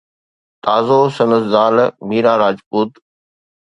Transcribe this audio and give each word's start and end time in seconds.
تازو 0.63 0.99
سندس 1.17 1.43
زال 1.53 1.75
ميرا 2.07 2.33
راجپوت 2.41 2.91